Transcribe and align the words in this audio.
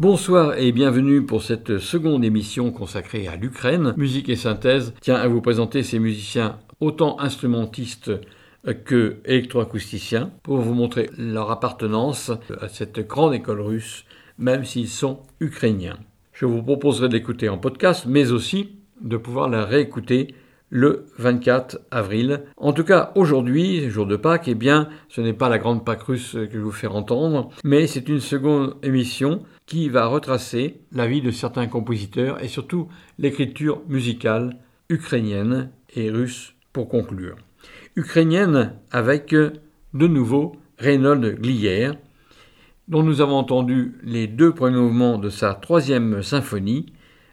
Bonsoir 0.00 0.56
et 0.56 0.70
bienvenue 0.70 1.26
pour 1.26 1.42
cette 1.42 1.78
seconde 1.78 2.24
émission 2.24 2.70
consacrée 2.70 3.26
à 3.26 3.34
l'Ukraine. 3.34 3.94
Musique 3.96 4.28
et 4.28 4.36
synthèse 4.36 4.94
tient 5.00 5.16
à 5.16 5.26
vous 5.26 5.40
présenter 5.40 5.82
ces 5.82 5.98
musiciens 5.98 6.60
autant 6.78 7.18
instrumentistes 7.18 8.12
que 8.84 9.16
électroacousticiens 9.24 10.30
pour 10.44 10.58
vous 10.58 10.72
montrer 10.72 11.10
leur 11.18 11.50
appartenance 11.50 12.30
à 12.60 12.68
cette 12.68 13.08
grande 13.08 13.34
école 13.34 13.60
russe, 13.60 14.04
même 14.38 14.64
s'ils 14.64 14.86
sont 14.86 15.18
ukrainiens. 15.40 15.98
Je 16.32 16.46
vous 16.46 16.62
proposerai 16.62 17.08
d'écouter 17.08 17.48
en 17.48 17.58
podcast, 17.58 18.04
mais 18.06 18.30
aussi 18.30 18.76
de 19.00 19.16
pouvoir 19.16 19.48
la 19.48 19.64
réécouter 19.64 20.32
le 20.70 21.06
24 21.18 21.80
avril. 21.90 22.44
En 22.56 22.72
tout 22.72 22.84
cas, 22.84 23.10
aujourd'hui, 23.16 23.90
jour 23.90 24.06
de 24.06 24.14
Pâques, 24.14 24.46
eh 24.46 24.54
bien, 24.54 24.90
ce 25.08 25.20
n'est 25.20 25.32
pas 25.32 25.48
la 25.48 25.58
grande 25.58 25.84
Pâques 25.84 26.02
russe 26.02 26.34
que 26.34 26.52
je 26.52 26.60
vous 26.60 26.70
faire 26.70 26.94
entendre, 26.94 27.50
mais 27.64 27.88
c'est 27.88 28.08
une 28.08 28.20
seconde 28.20 28.76
émission 28.84 29.42
qui 29.68 29.90
va 29.90 30.06
retracer 30.06 30.80
la 30.92 31.06
vie 31.06 31.20
de 31.20 31.30
certains 31.30 31.66
compositeurs 31.66 32.42
et 32.42 32.48
surtout 32.48 32.88
l'écriture 33.18 33.82
musicale 33.86 34.56
ukrainienne 34.88 35.70
et 35.94 36.10
russe 36.10 36.54
pour 36.72 36.88
conclure. 36.88 37.36
Ukrainienne 37.94 38.72
avec 38.90 39.34
de 39.34 40.06
nouveau 40.06 40.56
Reynold 40.78 41.38
Glier, 41.42 41.90
dont 42.88 43.02
nous 43.02 43.20
avons 43.20 43.36
entendu 43.36 43.98
les 44.02 44.26
deux 44.26 44.54
premiers 44.54 44.78
mouvements 44.78 45.18
de 45.18 45.28
sa 45.28 45.52
troisième 45.52 46.22
symphonie 46.22 46.86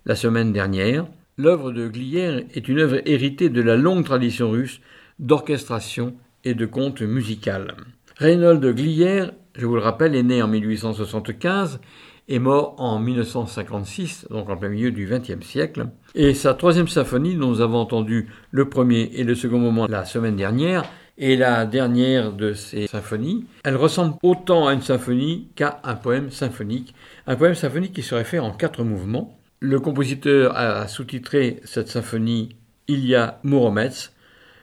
la 0.06 0.16
semaine 0.16 0.52
dernière. 0.52 1.08
L'œuvre 1.38 1.72
de 1.72 1.88
Glier 1.88 2.48
est 2.54 2.68
une 2.68 2.80
œuvre 2.80 3.00
héritée 3.06 3.50
de 3.50 3.62
la 3.62 3.78
longue 3.78 4.04
tradition 4.04 4.52
russe 4.52 4.82
d'orchestration 5.20 6.16
et 6.44 6.54
de 6.54 6.66
conte 6.66 7.02
musical. 7.02 7.76
Reynold 8.18 8.66
Glier, 8.76 9.28
je 9.56 9.66
vous 9.66 9.76
le 9.76 9.82
rappelle, 9.82 10.16
est 10.16 10.24
né 10.24 10.42
en 10.42 10.50
1875 10.50 11.80
et 12.28 12.40
mort 12.40 12.76
en 12.78 13.00
1956, 13.00 14.28
donc 14.30 14.50
en 14.50 14.58
plein 14.58 14.70
milieu 14.70 14.92
du 14.92 15.06
XXe 15.06 15.46
siècle. 15.46 15.88
Et 16.16 16.34
sa 16.34 16.54
troisième 16.54 16.88
symphonie, 16.88 17.36
dont 17.36 17.50
nous 17.50 17.62
avons 17.62 17.80
entendu 17.80 18.30
le 18.52 18.70
premier 18.70 19.12
et 19.14 19.24
le 19.24 19.36
second 19.36 19.60
moment 19.60 19.88
la 19.88 20.06
semaine 20.06 20.36
dernière, 20.36 20.84
est 21.18 21.36
la 21.36 21.66
dernière 21.66 22.34
de 22.34 22.54
ces 22.54 22.88
symphonies. 22.88 23.46
Elle 23.64 23.78
ressemble 23.78 24.16
autant 24.22 24.68
à 24.68 24.74
une 24.74 24.82
symphonie 24.82 25.50
qu'à 25.56 25.80
un 25.84 25.96
poème 25.96 26.32
symphonique. 26.32 26.94
Un 27.28 27.36
poème 27.36 27.56
symphonique 27.56 27.94
qui 27.94 28.04
serait 28.04 28.26
fait 28.26 28.40
en 28.40 28.52
quatre 28.52 28.84
mouvements. 28.84 29.40
Le 29.62 29.80
compositeur 29.80 30.56
a 30.58 30.88
sous-titré 30.88 31.62
cette 31.64 31.88
symphonie 31.88 32.56
Ilya 32.88 33.40
Muromets. 33.44 34.10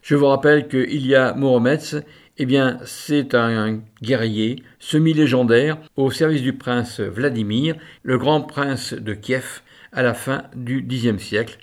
Je 0.03 0.15
vous 0.17 0.27
rappelle 0.27 0.69
que 0.69 0.77
Ilya 0.77 1.35
Muromets 1.35 2.05
eh 2.43 2.47
bien, 2.47 2.79
c'est 2.85 3.37
un 3.37 3.83
guerrier 4.03 4.65
semi-légendaire 4.81 5.79
au 5.95 6.11
service 6.11 6.43
du 6.43 6.53
prince 6.53 6.99
Vladimir, 6.99 7.77
le 8.03 8.19
grand 8.19 8.41
prince 8.41 8.95
de 8.95 9.15
Kiev, 9.15 9.61
à 9.93 10.03
la 10.03 10.13
fin 10.13 10.43
du 10.57 10.85
Xe 10.85 11.17
siècle. 11.19 11.59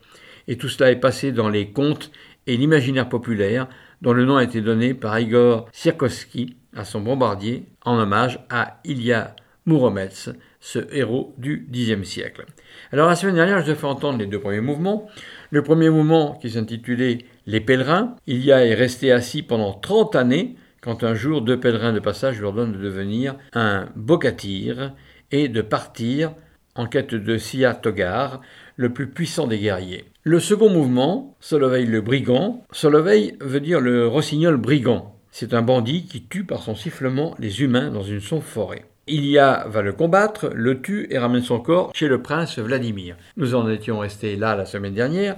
Et 0.48 0.58
tout 0.58 0.70
cela 0.70 0.90
est 0.90 1.02
passé 1.02 1.34
dans 1.34 1.50
les 1.50 1.72
contes 1.72 2.12
et 2.48 2.56
l'imaginaire 2.56 3.10
populaire, 3.10 3.68
dont 4.02 4.14
le 4.14 4.24
nom 4.24 4.38
a 4.38 4.44
été 4.46 4.62
donné 4.62 4.94
par 4.94 5.20
Igor 5.20 5.68
Sierkowski 5.74 6.56
à 6.74 6.86
son 6.86 7.02
bombardier 7.02 7.66
en 7.84 8.00
hommage 8.00 8.40
à 8.50 8.80
Ilya 8.86 9.36
Muromets, 9.66 10.32
ce 10.62 10.80
héros 10.94 11.36
du 11.38 11.68
Xe 11.74 12.02
siècle. 12.04 12.46
Alors 12.94 13.10
la 13.10 13.18
semaine 13.18 13.36
dernière, 13.36 13.60
je 13.60 13.66
vous 13.66 13.72
ai 13.72 13.76
fait 13.76 13.86
entendre 13.86 14.18
les 14.18 14.28
deux 14.28 14.40
premiers 14.40 14.62
mouvements. 14.62 15.10
Le 15.52 15.62
premier 15.62 15.90
mouvement 15.90 16.40
qui 16.42 16.52
s'intitulait 16.52 17.18
Les 17.48 17.60
pèlerins. 17.60 18.16
Ilya 18.28 18.66
est 18.66 18.76
resté 18.76 19.12
assis 19.12 19.44
pendant 19.44 19.74
30 19.74 20.16
années 20.16 20.56
quand 20.82 21.04
un 21.04 21.14
jour 21.16 21.42
deux 21.42 21.60
pèlerins 21.60 21.94
de 21.94 22.00
passage 22.00 22.38
lui 22.40 22.46
ordonnent 22.46 22.74
de 22.74 22.78
devenir 22.78 23.36
un 23.54 23.90
bokatir 23.96 24.94
et 25.32 25.48
de 25.48 25.62
partir 25.62 26.34
en 26.76 26.86
quête 26.86 27.14
de 27.14 27.38
Sia 27.38 27.74
Togar, 27.74 28.42
le 28.78 28.94
plus 28.94 29.08
puissant 29.08 29.48
des 29.48 29.60
guerriers. 29.60 30.06
Le 30.24 30.40
second 30.40 30.70
mouvement, 30.70 31.36
Soloveil 31.42 31.86
le 31.86 32.02
brigand, 32.02 32.64
Soloveil 32.72 33.36
veut 33.42 33.60
dire 33.60 33.82
le 33.82 34.08
rossignol 34.08 34.56
brigand. 34.56 35.16
C'est 35.32 35.54
un 35.54 35.62
bandit 35.62 36.06
qui 36.06 36.24
tue 36.24 36.46
par 36.46 36.62
son 36.64 36.76
sifflement 36.76 37.36
les 37.40 37.62
humains 37.62 37.92
dans 37.92 38.04
une 38.04 38.22
sombre 38.22 38.44
forêt. 38.44 38.86
Ilia 39.08 39.66
va 39.68 39.82
le 39.82 39.92
combattre, 39.92 40.50
le 40.54 40.82
tue 40.82 41.08
et 41.10 41.18
ramène 41.18 41.42
son 41.42 41.60
corps 41.60 41.92
chez 41.94 42.08
le 42.08 42.22
prince 42.22 42.60
Vladimir. 42.60 43.18
Nous 43.38 43.56
en 43.56 43.70
étions 43.70 44.00
restés 44.00 44.36
là 44.36 44.56
la 44.56 44.66
semaine 44.66 44.94
dernière, 44.94 45.36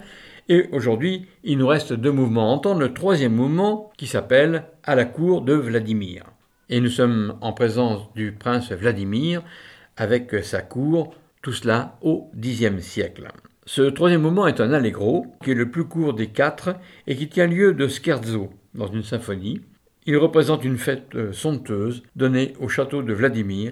et 0.52 0.68
aujourd'hui, 0.74 1.28
il 1.46 1.60
nous 1.60 1.68
reste 1.68 1.94
deux 1.94 2.12
mouvements 2.12 2.52
à 2.52 2.54
entendre. 2.54 2.82
Le 2.82 2.94
troisième 2.94 3.34
mouvement 3.34 3.90
qui 3.96 4.06
s'appelle 4.06 4.66
À 4.84 4.96
la 4.96 5.06
cour 5.06 5.44
de 5.44 5.54
Vladimir. 5.54 6.26
Et 6.68 6.82
nous 6.82 6.90
sommes 6.90 7.38
en 7.40 7.54
présence 7.54 8.14
du 8.16 8.34
prince 8.34 8.70
Vladimir 8.74 9.44
avec 9.96 10.36
sa 10.44 10.62
cour, 10.62 11.16
tout 11.42 11.54
cela 11.54 11.98
au 12.02 12.30
Xe 12.38 12.82
siècle. 12.82 13.30
Ce 13.66 13.84
troisième 13.84 14.24
mouvement 14.24 14.46
est 14.46 14.60
un 14.60 14.74
allegro, 14.74 15.26
qui 15.42 15.52
est 15.52 15.56
le 15.56 15.72
plus 15.72 15.86
court 15.86 16.14
des 16.14 16.28
quatre 16.28 16.76
et 17.08 17.16
qui 17.16 17.30
tient 17.30 17.48
lieu 17.48 17.74
de 17.74 17.88
scherzo 17.88 18.50
dans 18.76 18.88
une 18.88 19.04
symphonie. 19.04 19.62
Il 20.06 20.18
représente 20.18 20.66
une 20.66 20.78
fête 20.78 21.32
somptueuse 21.32 22.04
donnée 22.18 22.56
au 22.60 22.68
château 22.68 23.04
de 23.04 23.14
Vladimir, 23.14 23.72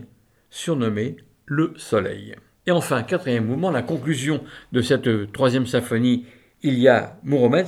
surnommé 0.50 1.18
le 1.46 1.74
Soleil. 1.76 2.36
Et 2.68 2.72
enfin, 2.72 3.04
quatrième 3.04 3.48
mouvement, 3.48 3.70
la 3.70 3.82
conclusion 3.82 4.42
de 4.72 4.82
cette 4.82 5.34
troisième 5.34 5.66
symphonie 5.66 6.26
il 6.62 6.80
y 6.80 6.88
a 6.88 7.18
Mouromets, 7.24 7.66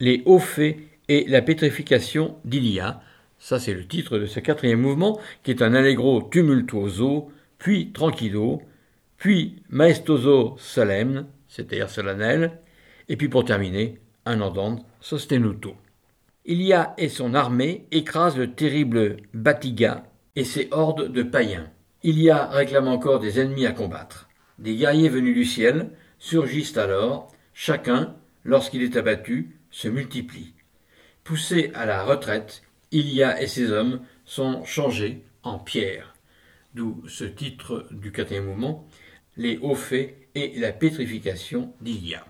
les 0.00 0.22
hauts 0.26 0.38
faits 0.38 0.76
et 1.08 1.24
la 1.28 1.42
pétrification 1.42 2.36
d'Ilia. 2.44 3.00
Ça, 3.38 3.58
c'est 3.58 3.74
le 3.74 3.86
titre 3.86 4.18
de 4.18 4.26
ce 4.26 4.40
quatrième 4.40 4.80
mouvement, 4.80 5.18
qui 5.42 5.50
est 5.50 5.62
un 5.62 5.74
allegro 5.74 6.22
tumultuoso, 6.22 7.30
puis 7.58 7.92
tranquillo, 7.92 8.62
puis 9.16 9.62
maestoso 9.68 10.56
solemne, 10.58 11.26
c'est-à-dire 11.48 11.90
solennel, 11.90 12.58
et 13.08 13.16
puis 13.16 13.28
pour 13.28 13.44
terminer, 13.44 14.00
un 14.24 14.40
andante 14.40 14.84
sostenuto. 15.00 15.74
Ilia 16.44 16.94
et 16.98 17.08
son 17.08 17.34
armée 17.34 17.86
écrasent 17.92 18.38
le 18.38 18.52
terrible 18.52 19.18
Batiga 19.32 20.04
et 20.34 20.44
ses 20.44 20.68
hordes 20.70 21.12
de 21.12 21.22
païens. 21.22 21.70
Ilia 22.02 22.46
réclame 22.46 22.88
encore 22.88 23.20
des 23.20 23.38
ennemis 23.38 23.66
à 23.66 23.72
combattre. 23.72 24.28
Des 24.58 24.74
guerriers 24.74 25.08
venus 25.08 25.34
du 25.34 25.44
ciel 25.44 25.90
surgissent 26.18 26.76
alors, 26.76 27.28
chacun 27.54 28.16
lorsqu'il 28.44 28.82
est 28.82 28.96
abattu, 28.96 29.56
se 29.70 29.88
multiplie. 29.88 30.54
Poussé 31.24 31.70
à 31.74 31.86
la 31.86 32.04
retraite, 32.04 32.62
Ilia 32.90 33.40
et 33.40 33.46
ses 33.46 33.70
hommes 33.70 34.02
sont 34.24 34.64
changés 34.64 35.22
en 35.42 35.58
pierre. 35.58 36.14
D'où 36.74 37.02
ce 37.06 37.24
titre 37.24 37.86
du 37.90 38.12
quatrième 38.12 38.46
mouvement, 38.46 38.88
les 39.36 39.58
hauts 39.58 39.74
faits 39.74 40.16
et 40.34 40.58
la 40.58 40.72
pétrification 40.72 41.72
d'Ilia. 41.80 42.26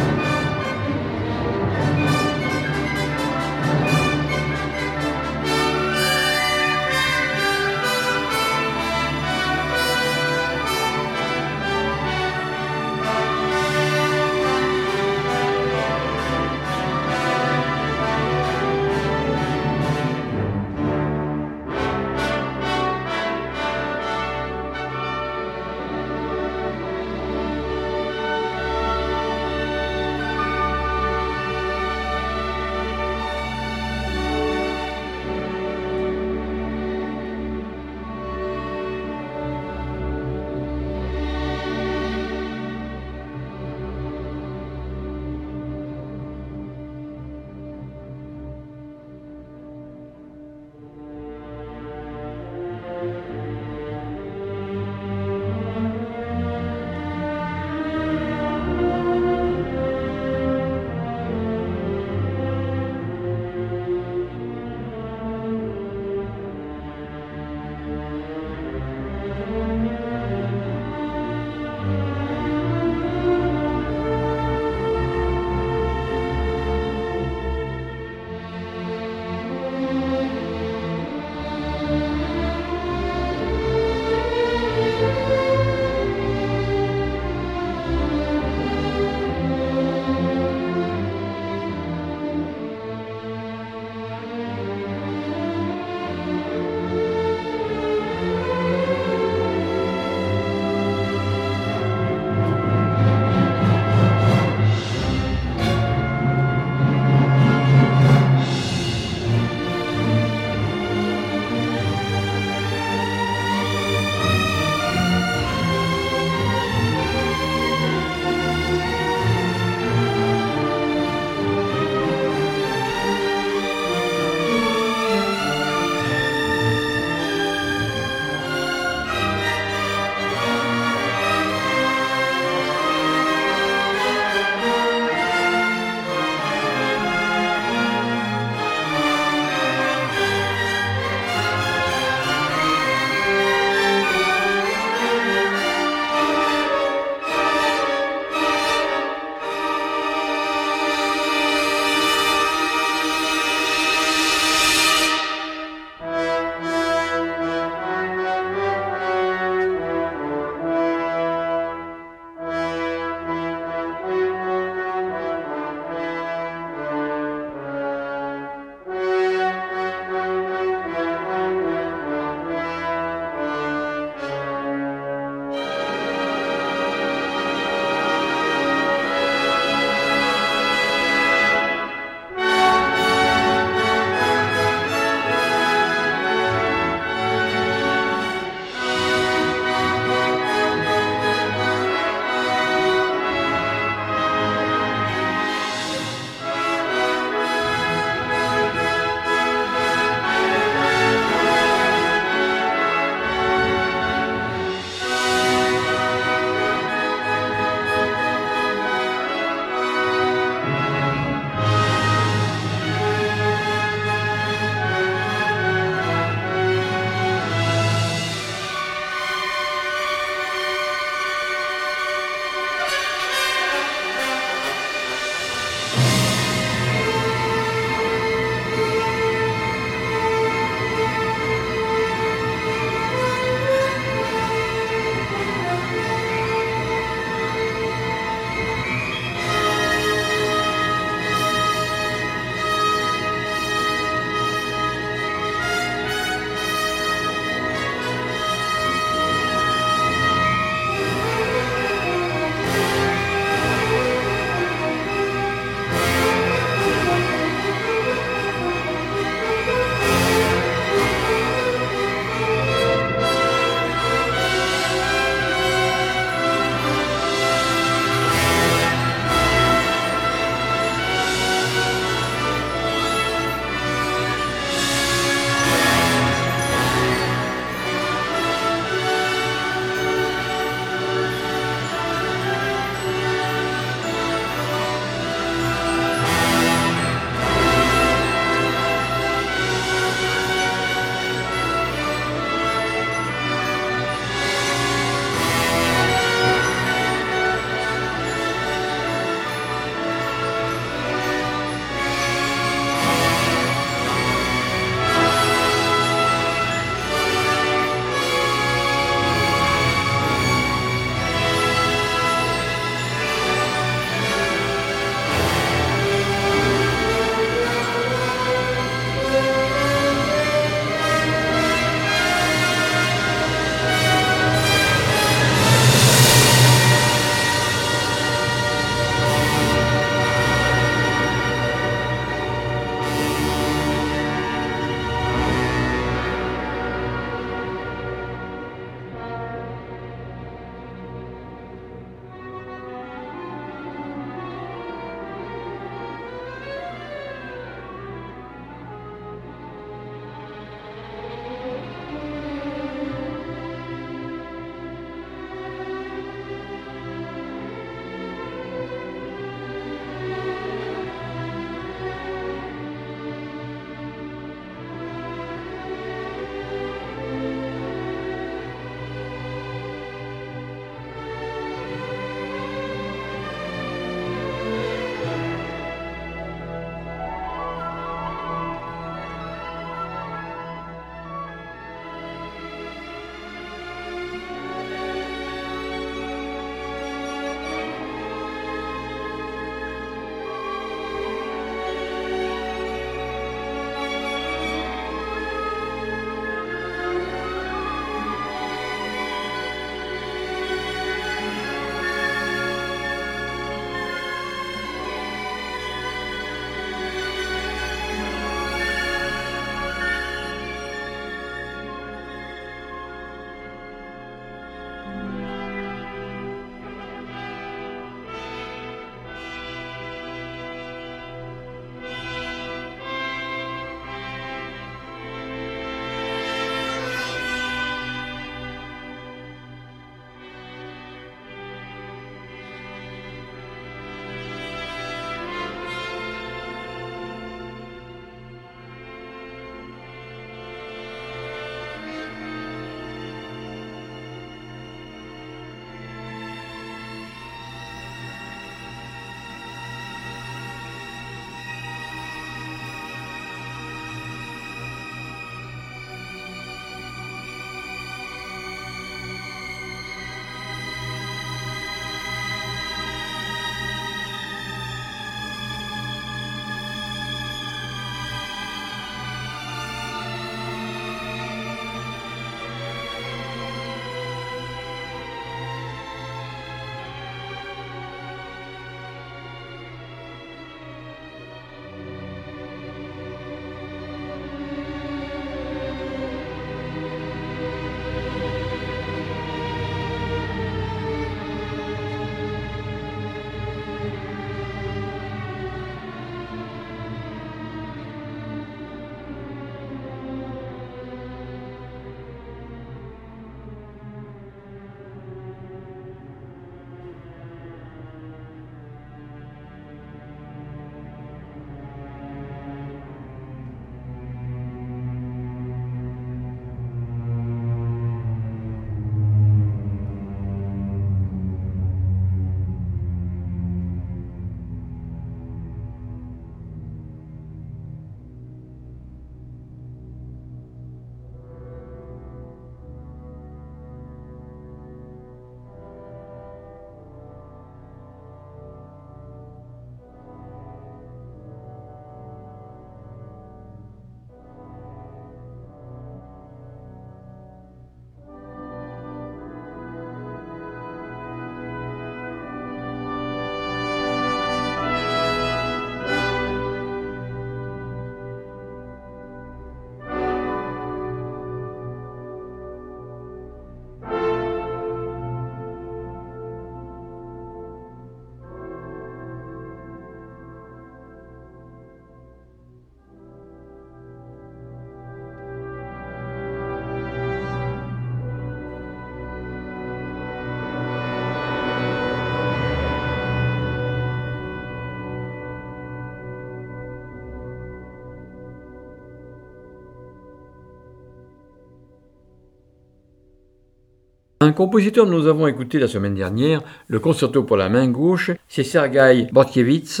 Un 594.42 594.52
compositeur 594.52 595.04
nous 595.04 595.26
avons 595.26 595.46
écouté 595.48 595.78
la 595.78 595.86
semaine 595.86 596.14
dernière, 596.14 596.62
le 596.88 596.98
concerto 596.98 597.44
pour 597.44 597.58
la 597.58 597.68
main 597.68 597.88
gauche, 597.88 598.30
c'est 598.48 598.64
Sergei 598.64 599.26
Bortkiewicz, 599.30 600.00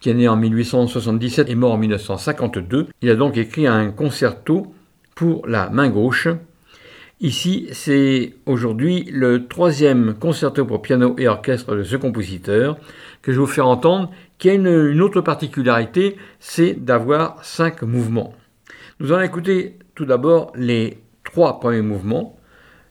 qui 0.00 0.08
est 0.08 0.14
né 0.14 0.26
en 0.26 0.36
1877 0.36 1.50
et 1.50 1.54
mort 1.54 1.72
en 1.72 1.76
1952. 1.76 2.86
Il 3.02 3.10
a 3.10 3.14
donc 3.14 3.36
écrit 3.36 3.66
un 3.66 3.90
concerto 3.90 4.72
pour 5.14 5.46
la 5.46 5.68
main 5.68 5.90
gauche. 5.90 6.28
Ici, 7.20 7.68
c'est 7.72 8.36
aujourd'hui 8.46 9.06
le 9.12 9.46
troisième 9.48 10.14
concerto 10.14 10.64
pour 10.64 10.80
piano 10.80 11.14
et 11.18 11.28
orchestre 11.28 11.76
de 11.76 11.82
ce 11.82 11.96
compositeur 11.96 12.78
que 13.20 13.32
je 13.32 13.36
vais 13.36 13.44
vous 13.44 13.52
faire 13.52 13.68
entendre, 13.68 14.10
qui 14.38 14.48
a 14.48 14.54
une, 14.54 15.02
autre 15.02 15.20
particularité, 15.20 16.16
c'est 16.40 16.72
d'avoir 16.72 17.44
cinq 17.44 17.82
mouvements. 17.82 18.32
Nous 18.98 19.12
allons 19.12 19.24
écouter 19.24 19.76
tout 19.94 20.06
d'abord 20.06 20.52
les 20.54 21.02
trois 21.22 21.60
premiers 21.60 21.82
mouvements 21.82 22.37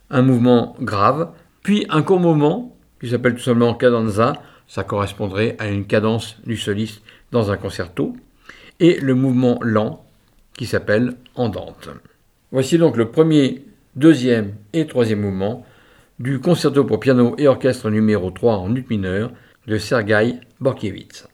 un 0.09 0.21
mouvement 0.21 0.75
grave, 0.79 1.29
puis 1.63 1.85
un 1.89 2.01
court 2.01 2.19
mouvement 2.19 2.75
qui 3.01 3.09
s'appelle 3.09 3.35
tout 3.35 3.41
simplement 3.41 3.73
cadenza, 3.73 4.33
ça 4.67 4.83
correspondrait 4.83 5.55
à 5.59 5.67
une 5.67 5.85
cadence 5.85 6.37
du 6.45 6.57
soliste 6.57 7.01
dans 7.31 7.51
un 7.51 7.57
concerto, 7.57 8.15
et 8.79 8.99
le 8.99 9.15
mouvement 9.15 9.59
lent 9.61 10.05
qui 10.57 10.65
s'appelle 10.65 11.13
andante. 11.35 11.89
Voici 12.51 12.77
donc 12.77 12.97
le 12.97 13.09
premier, 13.09 13.63
deuxième 13.95 14.55
et 14.73 14.87
troisième 14.87 15.21
mouvement 15.21 15.65
du 16.19 16.39
concerto 16.39 16.83
pour 16.83 16.99
piano 16.99 17.35
et 17.37 17.47
orchestre 17.47 17.89
numéro 17.89 18.31
3 18.31 18.57
en 18.57 18.75
ut 18.75 18.85
mineur 18.89 19.31
de 19.67 19.77
Sergei 19.77 20.35
Borkiewicz. 20.59 21.27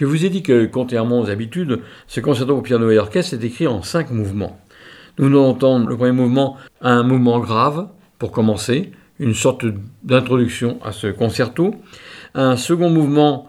Je 0.00 0.06
vous 0.06 0.24
ai 0.24 0.30
dit 0.30 0.42
que, 0.42 0.64
contrairement 0.64 1.20
aux 1.20 1.28
habitudes, 1.28 1.82
ce 2.06 2.20
concerto 2.20 2.54
pour 2.54 2.62
piano 2.62 2.90
et 2.90 2.96
orchestre 2.96 3.34
est 3.34 3.44
écrit 3.44 3.66
en 3.66 3.82
cinq 3.82 4.10
mouvements. 4.10 4.58
Nous 5.18 5.26
venons 5.26 5.42
d'entendre 5.42 5.90
le 5.90 5.94
premier 5.94 6.12
mouvement, 6.12 6.56
un 6.80 7.02
mouvement 7.02 7.38
grave, 7.38 7.86
pour 8.18 8.32
commencer, 8.32 8.92
une 9.18 9.34
sorte 9.34 9.66
d'introduction 10.02 10.78
à 10.82 10.92
ce 10.92 11.08
concerto. 11.08 11.74
Un 12.32 12.56
second 12.56 12.88
mouvement 12.88 13.46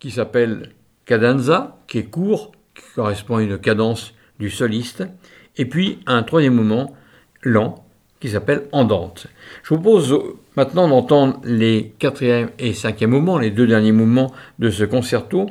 qui 0.00 0.10
s'appelle 0.10 0.70
cadenza, 1.04 1.78
qui 1.86 1.98
est 1.98 2.10
court, 2.10 2.50
qui 2.74 2.82
correspond 2.96 3.36
à 3.36 3.42
une 3.44 3.58
cadence 3.58 4.12
du 4.40 4.50
soliste. 4.50 5.04
Et 5.56 5.66
puis 5.66 6.00
un 6.06 6.24
troisième 6.24 6.54
mouvement 6.54 6.96
lent, 7.42 7.86
qui 8.18 8.28
s'appelle 8.28 8.64
andante. 8.72 9.28
Je 9.62 9.68
vous 9.68 9.80
propose 9.80 10.18
maintenant 10.56 10.88
d'entendre 10.88 11.40
les 11.44 11.94
quatrième 12.00 12.50
et 12.58 12.72
cinquième 12.72 13.10
mouvements, 13.10 13.38
les 13.38 13.52
deux 13.52 13.68
derniers 13.68 13.92
mouvements 13.92 14.32
de 14.58 14.68
ce 14.68 14.82
concerto. 14.82 15.48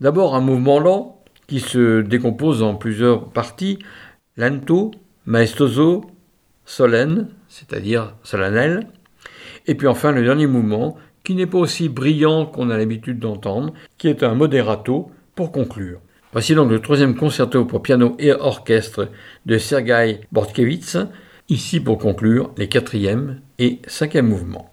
D'abord 0.00 0.34
un 0.34 0.40
mouvement 0.40 0.78
lent 0.78 1.22
qui 1.46 1.60
se 1.60 2.00
décompose 2.00 2.62
en 2.62 2.74
plusieurs 2.74 3.28
parties, 3.30 3.78
lento, 4.36 4.92
maestoso, 5.26 6.04
solenne, 6.64 7.28
c'est-à-dire 7.48 8.14
solennel, 8.22 8.86
et 9.66 9.74
puis 9.74 9.86
enfin 9.86 10.12
le 10.12 10.22
dernier 10.22 10.46
mouvement 10.46 10.96
qui 11.24 11.34
n'est 11.34 11.46
pas 11.46 11.58
aussi 11.58 11.88
brillant 11.88 12.46
qu'on 12.46 12.70
a 12.70 12.78
l'habitude 12.78 13.18
d'entendre, 13.18 13.74
qui 13.98 14.08
est 14.08 14.22
un 14.22 14.34
moderato 14.34 15.10
pour 15.34 15.52
conclure. 15.52 16.00
Voici 16.32 16.54
donc 16.54 16.70
le 16.70 16.80
troisième 16.80 17.16
concerto 17.16 17.64
pour 17.64 17.82
piano 17.82 18.14
et 18.18 18.32
orchestre 18.32 19.08
de 19.46 19.58
Sergei 19.58 20.20
Bortkevitz, 20.32 20.96
Ici 21.50 21.80
pour 21.80 21.98
conclure 21.98 22.52
les 22.56 22.68
quatrième 22.68 23.40
et 23.58 23.80
cinquième 23.88 24.28
mouvements. 24.28 24.69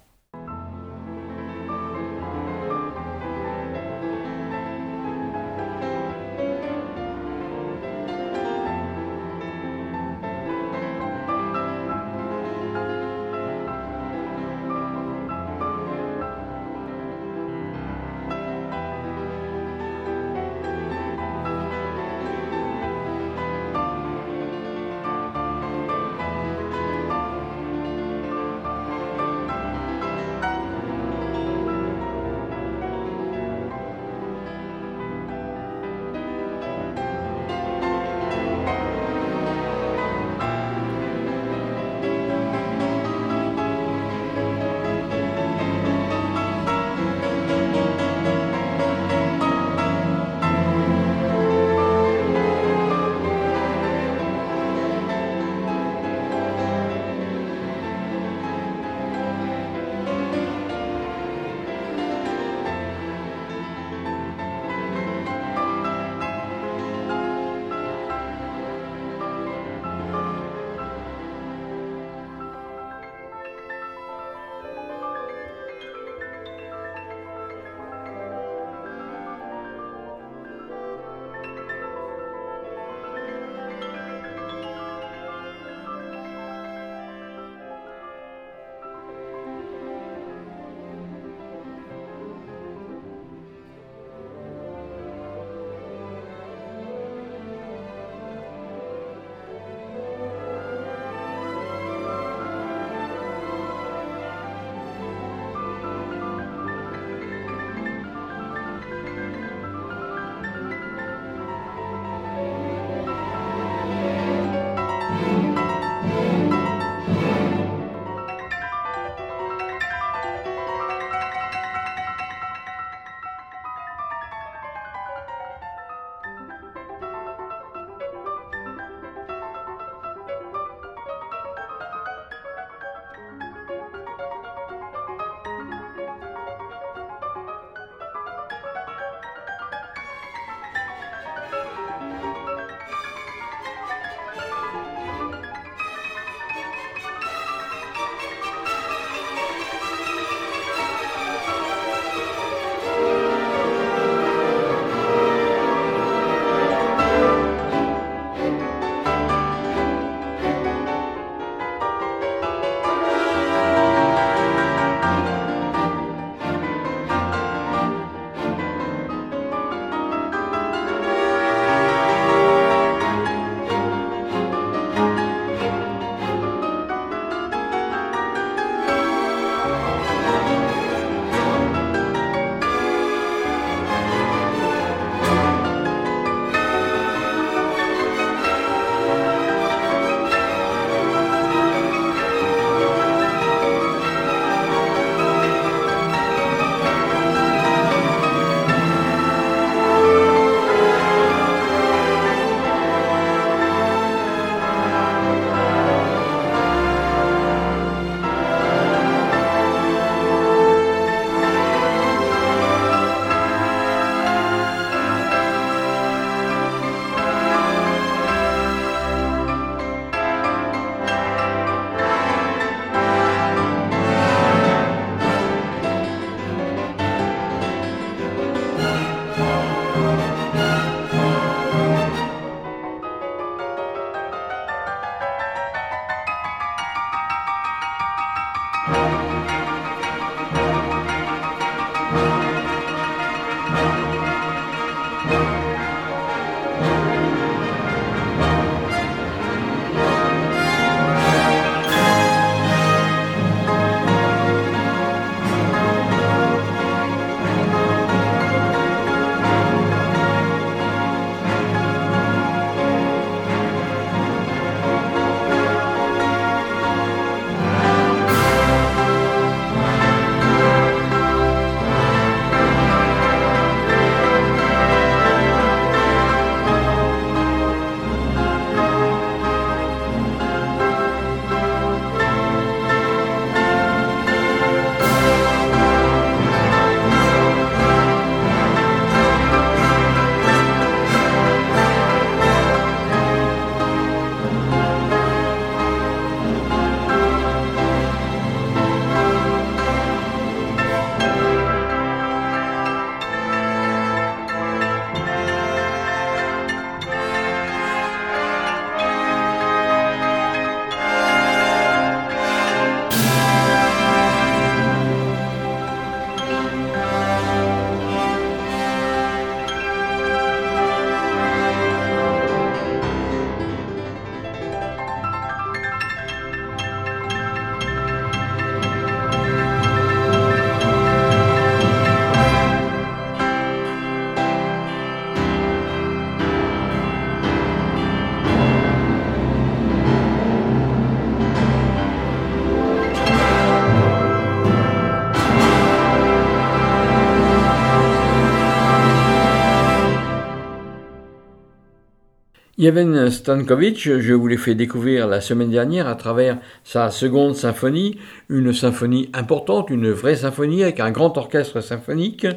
Yevhen 352.87 353.29
Stankovic, 353.29 354.17
je 354.17 354.33
vous 354.33 354.47
l'ai 354.47 354.55
fait 354.55 354.73
découvrir 354.73 355.27
la 355.27 355.41
semaine 355.41 355.69
dernière 355.69 356.07
à 356.07 356.15
travers 356.15 356.57
sa 356.85 357.11
seconde 357.11 357.53
symphonie, 357.53 358.17
une 358.47 358.71
symphonie 358.71 359.29
importante, 359.33 359.89
une 359.89 360.09
vraie 360.09 360.37
symphonie 360.37 360.83
avec 360.83 361.01
un 361.01 361.11
grand 361.11 361.37
orchestre 361.37 361.81
symphonique. 361.81 362.47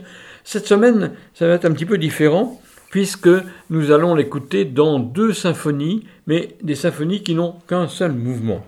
Cette 0.45 0.68
semaine, 0.68 1.11
ça 1.35 1.49
va 1.49 1.55
être 1.55 1.64
un 1.64 1.72
petit 1.72 1.85
peu 1.85 1.99
différent 1.99 2.62
puisque 2.91 3.28
nous 3.70 3.91
allons 3.91 4.14
l'écouter 4.14 4.64
dans 4.64 5.01
deux 5.01 5.33
symphonies, 5.33 6.05
mais 6.28 6.51
des 6.62 6.76
symphonies 6.76 7.24
qui 7.24 7.35
n'ont 7.35 7.57
qu'un 7.66 7.89
seul 7.89 8.12
mouvement. 8.12 8.64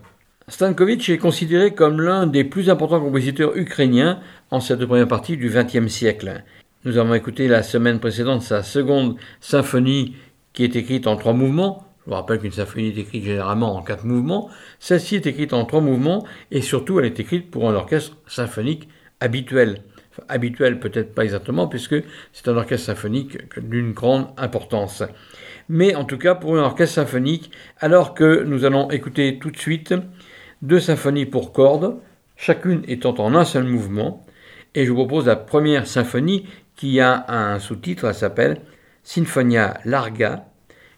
Stankovic 0.48 1.08
est 1.10 1.18
considéré 1.18 1.74
comme 1.74 2.00
l'un 2.00 2.26
des 2.26 2.42
plus 2.42 2.70
importants 2.70 3.00
compositeurs 3.00 3.56
ukrainiens 3.56 4.18
en 4.50 4.58
cette 4.58 4.84
première 4.84 5.06
partie 5.06 5.36
du 5.36 5.48
XXe 5.48 5.86
siècle. 5.86 6.42
Nous 6.84 6.98
avons 6.98 7.14
écouté 7.14 7.46
la 7.46 7.62
semaine 7.62 8.00
précédente 8.00 8.42
sa 8.42 8.64
seconde 8.64 9.14
symphonie 9.40 10.16
qui 10.52 10.64
est 10.64 10.76
écrite 10.76 11.06
en 11.06 11.16
trois 11.16 11.32
mouvements. 11.32 11.86
Je 12.04 12.10
vous 12.10 12.16
rappelle 12.16 12.40
qu'une 12.40 12.52
symphonie 12.52 12.88
est 12.88 12.98
écrite 12.98 13.24
généralement 13.24 13.76
en 13.76 13.82
quatre 13.82 14.04
mouvements. 14.04 14.50
Celle-ci 14.80 15.16
est 15.16 15.26
écrite 15.26 15.52
en 15.52 15.64
trois 15.64 15.80
mouvements 15.80 16.26
et 16.50 16.60
surtout 16.60 16.98
elle 16.98 17.06
est 17.06 17.20
écrite 17.20 17.50
pour 17.50 17.68
un 17.68 17.74
orchestre 17.74 18.16
symphonique 18.26 18.88
habituel. 19.20 19.82
habituel 20.28 20.80
peut-être 20.80 21.14
pas 21.14 21.22
exactement 21.22 21.68
puisque 21.68 21.96
c'est 22.32 22.48
un 22.48 22.56
orchestre 22.56 22.86
symphonique 22.86 23.38
d'une 23.60 23.92
grande 23.92 24.28
importance. 24.36 25.04
Mais 25.68 25.94
en 25.94 26.04
tout 26.04 26.18
cas 26.18 26.34
pour 26.34 26.56
un 26.56 26.62
orchestre 26.62 26.96
symphonique, 26.96 27.52
alors 27.78 28.14
que 28.14 28.42
nous 28.42 28.64
allons 28.64 28.90
écouter 28.90 29.38
tout 29.38 29.50
de 29.50 29.58
suite 29.58 29.94
deux 30.60 30.80
symphonies 30.80 31.26
pour 31.26 31.52
cordes, 31.52 31.96
chacune 32.36 32.82
étant 32.88 33.14
en 33.18 33.34
un 33.34 33.44
seul 33.44 33.64
mouvement. 33.64 34.26
Et 34.74 34.86
je 34.86 34.90
vous 34.90 34.96
propose 34.96 35.26
la 35.26 35.36
première 35.36 35.86
symphonie 35.86 36.46
qui 36.74 36.98
a 37.00 37.24
un 37.28 37.58
sous-titre, 37.58 38.06
elle 38.06 38.14
s'appelle 38.14 38.60
Sinfonia 39.04 39.80
Larga. 39.84 40.44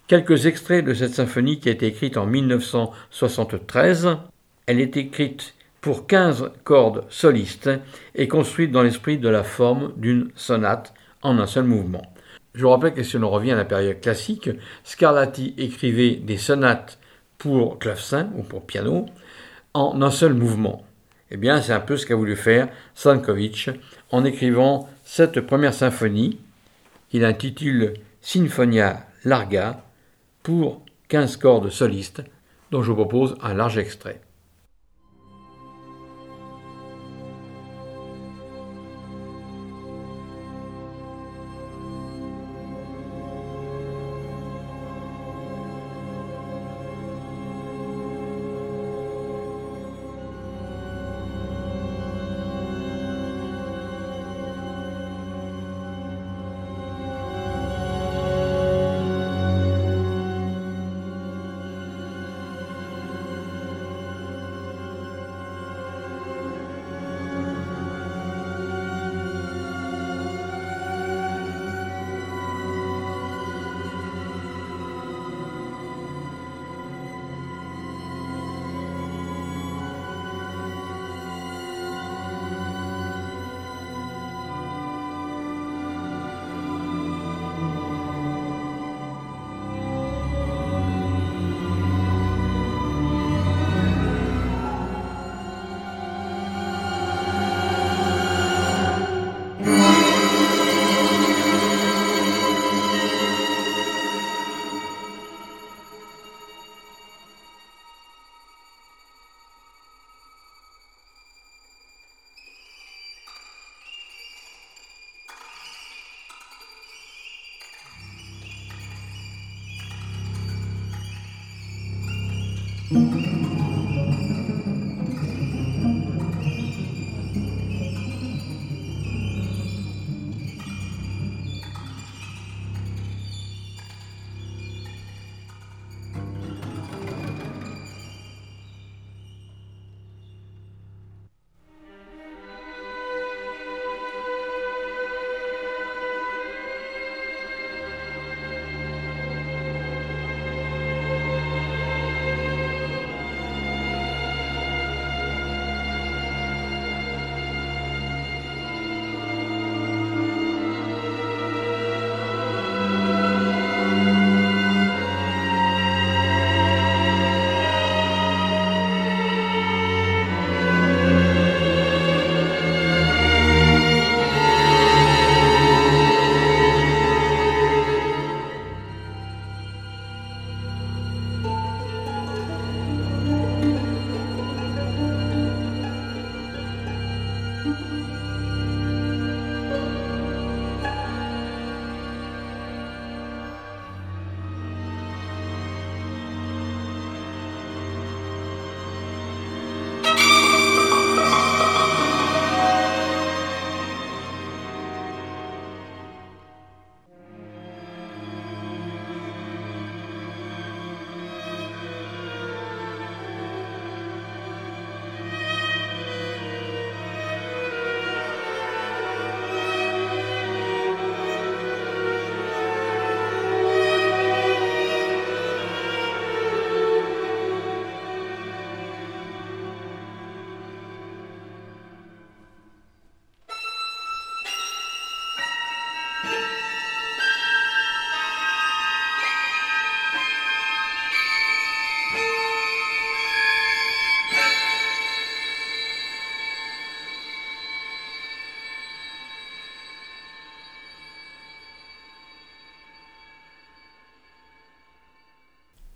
Quelques 0.07 0.47
extraits 0.47 0.85
de 0.85 0.93
cette 0.93 1.15
symphonie 1.15 1.59
qui 1.59 1.71
a 1.71 1.73
été 1.73 1.87
écrite 1.87 2.17
en 2.17 2.27
1973. 2.27 4.19
Elle 4.67 4.81
est 4.81 4.97
écrite 4.97 5.55
pour 5.81 6.07
15 6.07 6.53
cordes 6.65 7.05
solistes 7.09 7.71
et 8.15 8.29
construite 8.29 8.71
dans 8.71 8.83
l'esprit 8.83 9.19
de 9.19 9.29
la 9.29 9.43
forme 9.43 9.93
d'une 9.97 10.31
sonate 10.37 10.93
en 11.23 11.39
un 11.39 11.47
seul 11.47 11.65
mouvement. 11.65 12.03
Je 12.55 12.63
vous 12.63 12.71
rappelle 12.71 12.95
que 12.95 13.03
si 13.03 13.17
on 13.17 13.31
revient 13.31 13.53
à 13.53 13.57
la 13.57 13.65
période 13.65 14.01
classique, 14.01 14.51
Scarlatti 14.85 15.55
écrivait 15.59 16.17
des 16.17 16.37
sonates 16.37 16.99
pour 17.39 17.79
clavecin 17.79 18.31
ou 18.37 18.43
pour 18.43 18.67
piano 18.67 19.07
en 19.73 20.01
un 20.03 20.11
seul 20.11 20.35
mouvement. 20.35 20.85
Eh 21.31 21.37
bien, 21.37 21.61
c'est 21.61 21.73
un 21.73 21.81
peu 21.81 21.97
ce 21.97 22.07
qu'a 22.07 22.15
voulu 22.15 22.37
faire 22.37 22.69
Sankovic 22.95 23.71
en 24.11 24.25
écrivant 24.25 24.89
cette 25.05 25.41
première 25.41 25.75
symphonie 25.75 26.39
qu'il 27.09 27.25
intitule 27.25 27.95
Sinfonia 28.21 29.07
Larga 29.25 29.85
pour 30.43 30.83
15 31.09 31.37
cordes 31.37 31.71
solistes, 31.71 32.23
dont 32.71 32.83
je 32.83 32.91
vous 32.91 32.97
propose 32.97 33.37
un 33.43 33.55
large 33.55 33.79
extrait. 33.79 34.21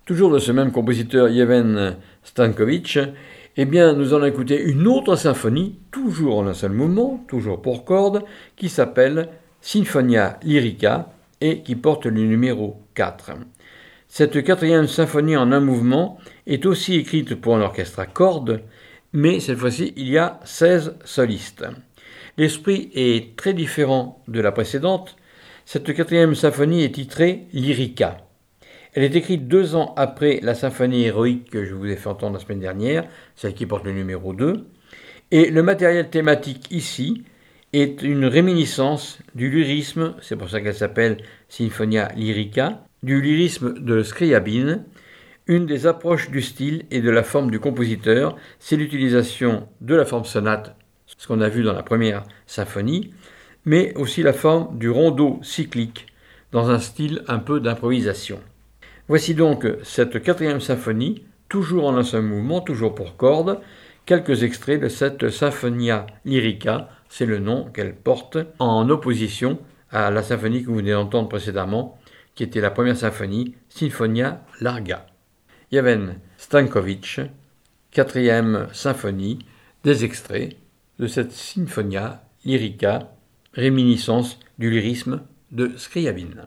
Toujours 0.09 0.31
de 0.31 0.39
ce 0.39 0.51
même 0.51 0.71
compositeur 0.71 1.29
Yevhen 1.29 1.95
Stankovic, 2.23 2.97
eh 3.57 3.65
bien, 3.65 3.93
nous 3.93 4.15
allons 4.15 4.25
écouter 4.25 4.59
une 4.59 4.87
autre 4.87 5.15
symphonie, 5.15 5.77
toujours 5.91 6.39
en 6.39 6.47
un 6.47 6.55
seul 6.55 6.71
mouvement, 6.71 7.23
toujours 7.27 7.61
pour 7.61 7.85
cordes, 7.85 8.23
qui 8.55 8.69
s'appelle 8.69 9.29
Sinfonia 9.61 10.39
Lyrica 10.41 11.11
et 11.41 11.61
qui 11.61 11.75
porte 11.75 12.07
le 12.07 12.23
numéro 12.23 12.81
4. 12.95 13.33
Cette 14.07 14.43
quatrième 14.43 14.87
symphonie 14.87 15.37
en 15.37 15.51
un 15.51 15.59
mouvement 15.59 16.17
est 16.47 16.65
aussi 16.65 16.95
écrite 16.95 17.35
pour 17.35 17.55
un 17.55 17.61
orchestre 17.61 17.99
à 17.99 18.07
cordes, 18.07 18.63
mais 19.13 19.39
cette 19.39 19.59
fois-ci 19.59 19.93
il 19.95 20.09
y 20.09 20.17
a 20.17 20.39
16 20.43 20.95
solistes. 21.05 21.67
L'esprit 22.35 22.89
est 22.95 23.35
très 23.35 23.53
différent 23.53 24.23
de 24.27 24.41
la 24.41 24.51
précédente. 24.51 25.17
Cette 25.65 25.93
quatrième 25.93 26.33
symphonie 26.33 26.83
est 26.83 26.95
titrée 26.95 27.45
Lyrica. 27.53 28.17
Elle 28.93 29.03
est 29.03 29.15
écrite 29.15 29.47
deux 29.47 29.75
ans 29.75 29.93
après 29.97 30.39
la 30.41 30.55
symphonie 30.55 31.03
héroïque 31.03 31.51
que 31.51 31.63
je 31.63 31.75
vous 31.75 31.85
ai 31.85 31.95
fait 31.95 32.09
entendre 32.09 32.33
la 32.33 32.43
semaine 32.43 32.59
dernière, 32.59 33.05
celle 33.35 33.53
qui 33.53 33.67
porte 33.67 33.85
le 33.85 33.93
numéro 33.93 34.33
2. 34.33 34.65
Et 35.31 35.51
le 35.51 35.61
matériel 35.61 36.09
thématique 36.09 36.71
ici 36.71 37.23
est 37.71 38.01
une 38.01 38.25
réminiscence 38.25 39.19
du 39.35 39.51
lyrisme, 39.51 40.15
c'est 40.21 40.35
pour 40.35 40.49
ça 40.49 40.59
qu'elle 40.59 40.73
s'appelle 40.73 41.17
Sinfonia 41.49 42.07
Lyrica, 42.15 42.83
du 43.03 43.21
lyrisme 43.21 43.75
de 43.79 44.01
Scriabine. 44.01 44.83
Une 45.45 45.67
des 45.67 45.85
approches 45.85 46.31
du 46.31 46.41
style 46.41 46.85
et 46.89 47.01
de 47.01 47.11
la 47.11 47.23
forme 47.23 47.51
du 47.51 47.59
compositeur, 47.59 48.35
c'est 48.57 48.75
l'utilisation 48.75 49.67
de 49.81 49.93
la 49.93 50.05
forme 50.05 50.25
sonate, 50.25 50.75
ce 51.05 51.27
qu'on 51.27 51.41
a 51.41 51.49
vu 51.49 51.61
dans 51.61 51.73
la 51.73 51.83
première 51.83 52.23
symphonie, 52.47 53.11
mais 53.65 53.93
aussi 53.95 54.23
la 54.23 54.33
forme 54.33 54.79
du 54.79 54.89
rondeau 54.89 55.39
cyclique, 55.43 56.07
dans 56.51 56.71
un 56.71 56.79
style 56.79 57.23
un 57.27 57.37
peu 57.37 57.59
d'improvisation. 57.59 58.39
Voici 59.09 59.33
donc 59.33 59.67
cette 59.81 60.21
quatrième 60.21 60.61
symphonie, 60.61 61.23
toujours 61.49 61.87
en 61.87 61.97
un 61.97 62.03
seul 62.03 62.21
mouvement, 62.21 62.61
toujours 62.61 62.93
pour 62.93 63.17
cordes, 63.17 63.59
quelques 64.05 64.43
extraits 64.43 64.79
de 64.79 64.87
cette 64.87 65.31
Symphonia 65.31 66.05
Lyrica, 66.25 66.89
c'est 67.09 67.25
le 67.25 67.39
nom 67.39 67.71
qu'elle 67.73 67.95
porte, 67.95 68.37
en 68.59 68.87
opposition 68.87 69.57
à 69.89 70.11
la 70.11 70.21
symphonie 70.21 70.61
que 70.61 70.67
vous 70.67 70.75
venez 70.75 70.91
d'entendre 70.91 71.27
précédemment, 71.27 71.97
qui 72.35 72.43
était 72.43 72.61
la 72.61 72.69
première 72.69 72.97
symphonie, 72.97 73.55
Sinfonia 73.69 74.43
Larga. 74.61 75.07
Yaven 75.71 76.19
Stankovic, 76.37 77.19
quatrième 77.89 78.67
symphonie, 78.73 79.39
des 79.83 80.05
extraits 80.05 80.55
de 80.99 81.07
cette 81.07 81.31
Sinfonia 81.31 82.21
Lyrica, 82.45 83.11
réminiscence 83.53 84.39
du 84.59 84.69
lyrisme 84.69 85.23
de 85.51 85.71
Scriabine. 85.77 86.45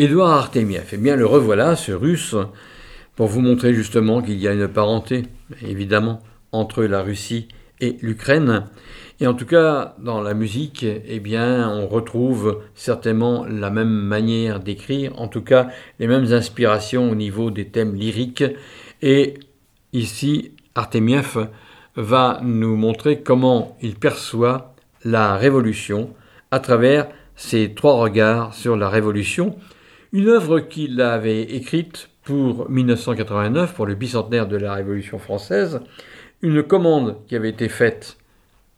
Édouard 0.00 0.30
Artemiev, 0.30 0.90
eh 0.92 0.96
bien 0.96 1.16
le 1.16 1.26
revoilà, 1.26 1.74
ce 1.74 1.90
russe, 1.90 2.36
pour 3.16 3.26
vous 3.26 3.40
montrer 3.40 3.74
justement 3.74 4.22
qu'il 4.22 4.38
y 4.38 4.46
a 4.46 4.52
une 4.52 4.68
parenté, 4.68 5.24
évidemment, 5.66 6.22
entre 6.52 6.84
la 6.84 7.02
Russie 7.02 7.48
et 7.80 7.96
l'Ukraine. 8.00 8.66
Et 9.18 9.26
en 9.26 9.34
tout 9.34 9.44
cas, 9.44 9.96
dans 9.98 10.20
la 10.20 10.34
musique, 10.34 10.84
eh 10.84 11.18
bien, 11.18 11.68
on 11.68 11.88
retrouve 11.88 12.62
certainement 12.76 13.44
la 13.44 13.70
même 13.70 13.90
manière 13.90 14.60
d'écrire, 14.60 15.20
en 15.20 15.26
tout 15.26 15.42
cas 15.42 15.66
les 15.98 16.06
mêmes 16.06 16.32
inspirations 16.32 17.10
au 17.10 17.16
niveau 17.16 17.50
des 17.50 17.66
thèmes 17.66 17.96
lyriques. 17.96 18.44
Et 19.02 19.34
ici, 19.92 20.52
Artemiev 20.76 21.48
va 21.96 22.38
nous 22.44 22.76
montrer 22.76 23.22
comment 23.22 23.76
il 23.82 23.96
perçoit 23.96 24.76
la 25.04 25.36
révolution 25.36 26.10
à 26.52 26.60
travers 26.60 27.08
ses 27.34 27.74
trois 27.74 27.94
regards 27.94 28.54
sur 28.54 28.76
la 28.76 28.88
révolution, 28.88 29.56
une 30.12 30.28
œuvre 30.28 30.60
qu'il 30.60 31.00
avait 31.00 31.42
écrite 31.42 32.08
pour 32.22 32.70
1989, 32.70 33.74
pour 33.74 33.86
le 33.86 33.94
bicentenaire 33.94 34.46
de 34.46 34.56
la 34.56 34.74
Révolution 34.74 35.18
française, 35.18 35.80
une 36.42 36.62
commande 36.62 37.16
qui 37.26 37.36
avait 37.36 37.50
été 37.50 37.68
faite 37.68 38.16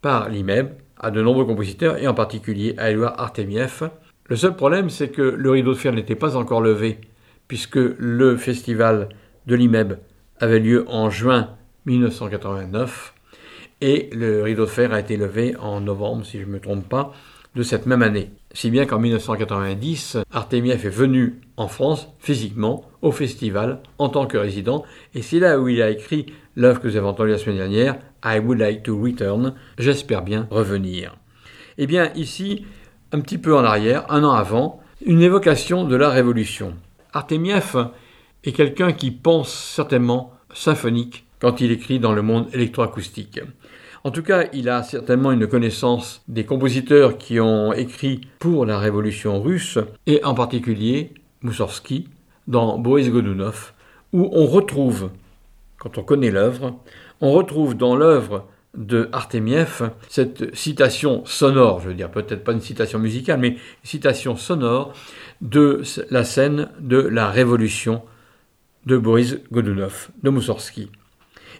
par 0.02 0.28
l'IMEB 0.28 0.70
à 0.98 1.10
de 1.10 1.22
nombreux 1.22 1.44
compositeurs 1.44 1.98
et 1.98 2.08
en 2.08 2.14
particulier 2.14 2.74
à 2.78 2.90
Édouard 2.90 3.18
Artemiev. 3.18 3.90
Le 4.26 4.36
seul 4.36 4.54
problème, 4.54 4.90
c'est 4.90 5.08
que 5.08 5.22
le 5.22 5.50
rideau 5.50 5.72
de 5.72 5.78
fer 5.78 5.92
n'était 5.92 6.14
pas 6.14 6.36
encore 6.36 6.60
levé, 6.60 7.00
puisque 7.48 7.76
le 7.76 8.36
festival 8.36 9.08
de 9.46 9.54
l'IMEB 9.54 9.98
avait 10.38 10.60
lieu 10.60 10.84
en 10.88 11.10
juin 11.10 11.50
1989 11.86 13.14
et 13.80 14.10
le 14.12 14.42
rideau 14.42 14.64
de 14.64 14.70
fer 14.70 14.92
a 14.92 15.00
été 15.00 15.16
levé 15.16 15.56
en 15.56 15.80
novembre, 15.80 16.24
si 16.24 16.38
je 16.38 16.44
ne 16.44 16.50
me 16.52 16.60
trompe 16.60 16.88
pas, 16.88 17.12
de 17.54 17.62
cette 17.62 17.86
même 17.86 18.02
année. 18.02 18.30
Si 18.52 18.70
bien 18.70 18.84
qu'en 18.84 18.98
1990, 18.98 20.18
Artemiev 20.32 20.84
est 20.84 20.90
venu 20.90 21.40
en 21.56 21.68
France 21.68 22.08
physiquement 22.18 22.84
au 23.00 23.12
festival 23.12 23.80
en 23.98 24.08
tant 24.08 24.26
que 24.26 24.36
résident, 24.36 24.84
et 25.14 25.22
c'est 25.22 25.38
là 25.38 25.60
où 25.60 25.68
il 25.68 25.80
a 25.80 25.90
écrit 25.90 26.26
l'œuvre 26.56 26.80
que 26.80 26.88
vous 26.88 26.96
avez 26.96 27.06
entendue 27.06 27.30
la 27.30 27.38
semaine 27.38 27.58
dernière, 27.58 27.98
I 28.24 28.40
would 28.40 28.58
like 28.58 28.82
to 28.82 29.00
return, 29.00 29.54
j'espère 29.78 30.22
bien 30.22 30.48
revenir. 30.50 31.16
Eh 31.78 31.86
bien 31.86 32.12
ici, 32.16 32.66
un 33.12 33.20
petit 33.20 33.38
peu 33.38 33.56
en 33.56 33.62
arrière, 33.64 34.04
un 34.10 34.24
an 34.24 34.32
avant, 34.32 34.80
une 35.06 35.22
évocation 35.22 35.84
de 35.84 35.96
la 35.96 36.10
Révolution. 36.10 36.74
Artemiev 37.12 37.76
est 38.44 38.52
quelqu'un 38.52 38.92
qui 38.92 39.12
pense 39.12 39.52
certainement 39.52 40.32
symphonique 40.52 41.24
quand 41.40 41.60
il 41.60 41.70
écrit 41.70 42.00
dans 42.00 42.12
le 42.12 42.22
monde 42.22 42.48
électroacoustique. 42.52 43.40
En 44.02 44.10
tout 44.10 44.22
cas, 44.22 44.46
il 44.54 44.70
a 44.70 44.82
certainement 44.82 45.30
une 45.30 45.46
connaissance 45.46 46.22
des 46.26 46.44
compositeurs 46.44 47.18
qui 47.18 47.38
ont 47.38 47.74
écrit 47.74 48.22
pour 48.38 48.64
la 48.64 48.78
révolution 48.78 49.42
russe, 49.42 49.78
et 50.06 50.24
en 50.24 50.34
particulier 50.34 51.12
Moussorski 51.42 52.08
dans 52.48 52.78
Boris 52.78 53.10
Godunov, 53.10 53.74
où 54.14 54.30
on 54.32 54.46
retrouve, 54.46 55.10
quand 55.78 55.98
on 55.98 56.02
connaît 56.02 56.30
l'œuvre, 56.30 56.80
on 57.20 57.32
retrouve 57.32 57.76
dans 57.76 57.94
l'œuvre 57.94 58.46
de 58.74 59.10
Artemiev 59.12 59.90
cette 60.08 60.54
citation 60.54 61.22
sonore, 61.26 61.80
je 61.80 61.88
veux 61.88 61.94
dire 61.94 62.10
peut-être 62.10 62.44
pas 62.44 62.52
une 62.52 62.60
citation 62.60 62.98
musicale, 62.98 63.40
mais 63.40 63.56
citation 63.82 64.36
sonore 64.36 64.94
de 65.42 65.82
la 66.10 66.24
scène 66.24 66.70
de 66.80 66.96
la 66.98 67.30
révolution 67.30 68.02
de 68.86 68.96
Boris 68.96 69.38
Godunov, 69.52 70.08
de 70.22 70.30
Moussorski. 70.30 70.90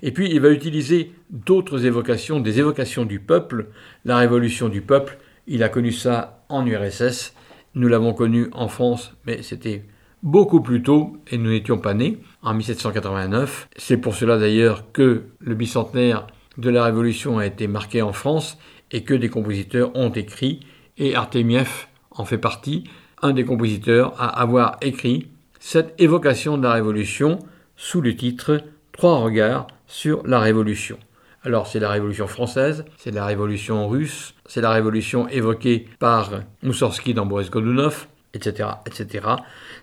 Et 0.03 0.12
puis 0.12 0.30
il 0.30 0.40
va 0.40 0.51
utiliser 0.51 1.12
d'autres 1.30 1.86
évocations, 1.86 2.40
des 2.40 2.59
évocations 2.59 3.05
du 3.05 3.20
peuple. 3.20 3.68
La 4.05 4.16
révolution 4.16 4.68
du 4.68 4.80
peuple, 4.80 5.18
il 5.46 5.62
a 5.62 5.68
connu 5.68 5.92
ça 5.92 6.44
en 6.48 6.66
URSS, 6.66 7.34
nous 7.74 7.88
l'avons 7.88 8.14
connu 8.14 8.48
en 8.53 8.68
France, 8.68 9.14
mais 9.26 9.42
c'était 9.42 9.84
beaucoup 10.22 10.61
plus 10.61 10.82
tôt 10.82 11.16
et 11.30 11.38
nous 11.38 11.51
n'étions 11.51 11.78
pas 11.78 11.94
nés, 11.94 12.18
en 12.42 12.55
1789. 12.55 13.68
C'est 13.76 13.96
pour 13.96 14.14
cela 14.14 14.38
d'ailleurs 14.38 14.92
que 14.92 15.24
le 15.38 15.55
bicentenaire 15.55 16.26
de 16.59 16.70
la 16.70 16.84
Révolution 16.84 17.38
a 17.38 17.46
été 17.46 17.68
marqué 17.68 18.03
en 18.03 18.12
France 18.12 18.59
et 18.90 19.05
que 19.05 19.14
des 19.14 19.28
compositeurs 19.28 19.94
ont 19.94 20.11
écrit, 20.11 20.61
et 20.98 21.14
Artemiev 21.14 21.86
en 22.11 22.24
fait 22.24 22.38
partie, 22.38 22.84
un 23.22 23.32
des 23.32 23.44
compositeurs 23.44 24.14
à 24.20 24.40
avoir 24.40 24.76
écrit 24.82 25.28
cette 25.59 25.94
évocation 26.01 26.59
de 26.59 26.64
la 26.64 26.72
Révolution 26.72 27.38
sous 27.76 28.01
le 28.01 28.16
titre 28.16 28.62
Trois 28.92 29.18
regards 29.20 29.68
sur 29.91 30.22
la 30.24 30.38
Révolution. 30.38 30.99
Alors 31.43 31.66
c'est 31.66 31.80
la 31.80 31.91
Révolution 31.91 32.28
française, 32.28 32.84
c'est 32.97 33.11
la 33.11 33.26
Révolution 33.26 33.88
russe, 33.88 34.34
c'est 34.47 34.61
la 34.61 34.70
Révolution 34.70 35.26
évoquée 35.28 35.88
par 35.99 36.30
Moussorski 36.62 37.12
dans 37.12 37.26
Boris 37.26 37.51
Godunov, 37.51 38.07
etc., 38.32 38.68
etc. 38.86 39.26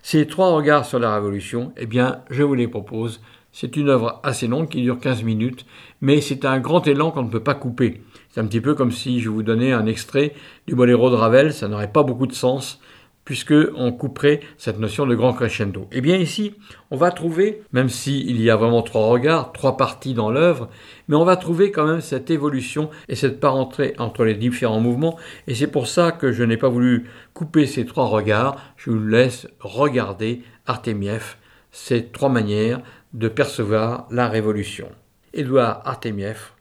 Ces 0.02 0.26
trois 0.26 0.52
regards 0.52 0.86
sur 0.86 1.00
la 1.00 1.14
Révolution, 1.14 1.74
eh 1.76 1.86
bien, 1.86 2.22
je 2.30 2.44
vous 2.44 2.54
les 2.54 2.70
propose. 2.70 3.22
C'est 3.52 3.76
une 3.76 3.90
œuvre 3.90 4.22
assez 4.24 4.48
longue 4.48 4.70
qui 4.70 4.82
dure 4.82 5.00
15 5.00 5.24
minutes, 5.24 5.66
mais 6.00 6.22
c'est 6.22 6.46
un 6.46 6.60
grand 6.60 6.88
élan 6.88 7.12
qu'on 7.12 7.24
ne 7.24 7.30
peut 7.30 7.44
pas 7.44 7.56
couper. 7.56 8.02
C'est 8.30 8.40
un 8.40 8.46
petit 8.46 8.62
peu 8.62 8.76
comme 8.76 8.92
si 8.92 9.20
je 9.20 9.30
vous 9.30 9.44
donnais 9.44 9.74
un 9.74 9.88
extrait 9.88 10.36
du 10.68 10.76
boléro 10.76 11.10
de 11.10 11.16
Ravel, 11.16 11.54
ça 11.54 11.68
n'aurait 11.68 11.92
pas 11.92 12.04
beaucoup 12.04 12.28
de 12.28 12.34
sens, 12.34 12.80
puisque 13.28 13.54
on 13.76 13.92
couperait 13.92 14.40
cette 14.58 14.80
notion 14.80 15.06
de 15.06 15.14
grand 15.14 15.34
crescendo. 15.34 15.90
Eh 15.92 16.00
bien 16.00 16.16
ici, 16.16 16.54
on 16.92 16.96
va 16.96 17.12
trouver, 17.12 17.62
même 17.74 17.90
s'il 17.90 18.42
y 18.42 18.50
a 18.50 18.56
vraiment 18.56 18.84
trois 18.84 19.08
regards, 19.08 19.52
trois 19.52 19.76
parties 19.76 20.14
dans 20.14 20.32
l'œuvre, 20.32 20.70
mais 21.10 21.18
on 21.18 21.26
va 21.26 21.36
trouver 21.36 21.70
quand 21.72 21.86
même 21.86 22.00
cette 22.00 22.32
évolution 22.32 22.90
et 23.10 23.16
cette 23.16 23.42
parenté 23.42 23.96
entre 23.98 24.24
les 24.24 24.34
différents 24.34 24.80
mouvements, 24.80 25.18
et 25.46 25.56
c'est 25.56 25.68
pour 25.68 25.90
ça 25.90 26.14
que 26.14 26.32
je 26.32 26.42
n'ai 26.46 26.56
pas 26.56 26.70
voulu 26.70 27.10
couper 27.34 27.66
ces 27.68 27.86
trois 27.86 28.06
regards, 28.06 28.62
je 28.78 28.92
vous 28.92 29.06
laisse 29.06 29.46
regarder 29.60 30.42
Artemiev, 30.66 31.36
ces 31.70 32.06
trois 32.06 32.30
manières 32.30 32.80
de 33.12 33.28
percevoir 33.28 34.08
la 34.10 34.30
révolution. 34.30 34.88
Édouard 35.34 35.82
Artemiev, 35.84 36.52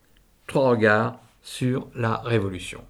trois 0.49 0.69
regards 0.71 1.21
sur 1.43 1.87
la 1.95 2.17
révolution. 2.17 2.83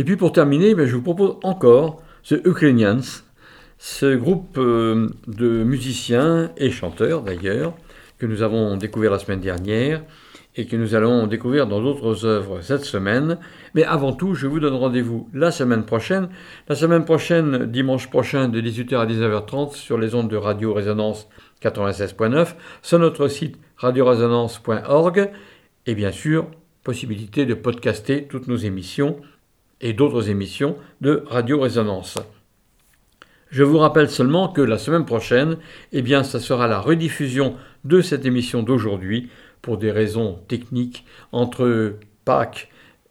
Et 0.00 0.02
puis 0.02 0.16
pour 0.16 0.32
terminer, 0.32 0.74
ben, 0.74 0.86
je 0.86 0.96
vous 0.96 1.02
propose 1.02 1.36
encore 1.42 2.00
The 2.26 2.40
Ukrainians, 2.46 3.02
ce 3.76 4.16
groupe 4.16 4.56
euh, 4.56 5.10
de 5.26 5.62
musiciens 5.62 6.52
et 6.56 6.70
chanteurs 6.70 7.20
d'ailleurs, 7.20 7.74
que 8.16 8.24
nous 8.24 8.40
avons 8.40 8.78
découvert 8.78 9.10
la 9.10 9.18
semaine 9.18 9.40
dernière 9.40 10.02
et 10.56 10.64
que 10.64 10.74
nous 10.74 10.94
allons 10.94 11.26
découvrir 11.26 11.66
dans 11.66 11.82
d'autres 11.82 12.24
œuvres 12.24 12.62
cette 12.62 12.86
semaine. 12.86 13.36
Mais 13.74 13.84
avant 13.84 14.14
tout, 14.14 14.34
je 14.34 14.46
vous 14.46 14.58
donne 14.58 14.72
rendez-vous 14.72 15.28
la 15.34 15.50
semaine 15.50 15.84
prochaine. 15.84 16.30
La 16.66 16.76
semaine 16.76 17.04
prochaine, 17.04 17.66
dimanche 17.66 18.08
prochain, 18.08 18.48
de 18.48 18.58
18h 18.58 18.96
à 18.96 19.06
19h30 19.06 19.74
sur 19.74 19.98
les 19.98 20.14
ondes 20.14 20.30
de 20.30 20.36
Radio 20.38 20.72
Résonance 20.72 21.28
96.9, 21.62 22.54
sur 22.80 22.98
notre 22.98 23.28
site 23.28 23.58
radioresonance.org 23.76 25.30
et 25.84 25.94
bien 25.94 26.10
sûr, 26.10 26.46
possibilité 26.84 27.44
de 27.44 27.52
podcaster 27.52 28.24
toutes 28.24 28.46
nos 28.46 28.56
émissions 28.56 29.20
et 29.80 29.92
d'autres 29.92 30.30
émissions 30.30 30.76
de 31.00 31.24
Radio 31.26 31.60
Résonance. 31.60 32.18
Je 33.50 33.64
vous 33.64 33.78
rappelle 33.78 34.08
seulement 34.08 34.48
que 34.48 34.60
la 34.60 34.78
semaine 34.78 35.04
prochaine, 35.04 35.56
eh 35.92 36.02
bien, 36.02 36.22
ça 36.22 36.38
sera 36.38 36.68
la 36.68 36.78
rediffusion 36.78 37.56
de 37.84 38.00
cette 38.00 38.24
émission 38.24 38.62
d'aujourd'hui 38.62 39.28
pour 39.60 39.76
des 39.76 39.90
raisons 39.90 40.38
techniques 40.46 41.04
entre 41.32 41.96
Pâques 42.24 42.68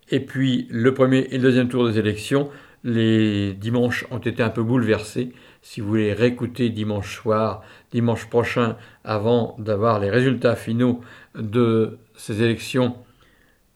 et 0.09 0.19
puis 0.19 0.67
le 0.69 0.93
premier 0.93 1.27
et 1.31 1.37
le 1.37 1.43
deuxième 1.43 1.67
tour 1.67 1.87
des 1.87 1.99
élections. 1.99 2.49
Les 2.83 3.53
dimanches 3.53 4.05
ont 4.11 4.19
été 4.19 4.41
un 4.41 4.49
peu 4.49 4.63
bouleversés. 4.63 5.33
Si 5.61 5.81
vous 5.81 5.89
voulez 5.89 6.13
réécouter 6.13 6.69
dimanche 6.69 7.17
soir, 7.17 7.61
dimanche 7.91 8.29
prochain, 8.29 8.77
avant 9.03 9.55
d'avoir 9.59 9.99
les 9.99 10.09
résultats 10.09 10.55
finaux 10.55 11.01
de 11.35 11.97
ces 12.15 12.41
élections, 12.41 12.95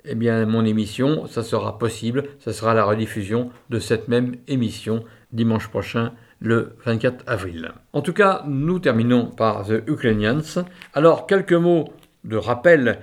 eh 0.05 0.15
bien, 0.15 0.45
mon 0.45 0.65
émission, 0.65 1.27
ça 1.27 1.43
sera 1.43 1.77
possible. 1.77 2.25
Ça 2.39 2.53
sera 2.53 2.73
la 2.73 2.83
rediffusion 2.83 3.51
de 3.69 3.79
cette 3.79 4.07
même 4.07 4.35
émission 4.47 5.03
dimanche 5.31 5.67
prochain 5.69 6.11
le 6.39 6.75
24 6.85 7.23
avril. 7.25 7.71
En 7.93 8.01
tout 8.01 8.13
cas, 8.13 8.43
nous 8.47 8.79
terminons 8.79 9.27
par 9.27 9.65
The 9.65 9.87
Ukrainians. 9.87 10.65
Alors, 10.93 11.25
quelques 11.25 11.53
mots 11.53 11.93
de 12.23 12.37
rappel. 12.37 12.99